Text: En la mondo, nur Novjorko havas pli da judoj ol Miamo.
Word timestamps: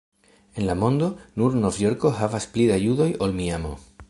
En 0.55 0.65
la 0.69 0.75
mondo, 0.83 1.09
nur 1.41 1.59
Novjorko 1.67 2.13
havas 2.23 2.51
pli 2.57 2.69
da 2.73 2.83
judoj 2.89 3.11
ol 3.27 3.41
Miamo. 3.43 3.77